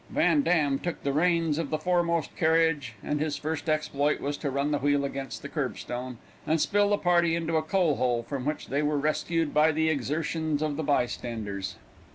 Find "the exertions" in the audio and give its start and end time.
9.71-10.63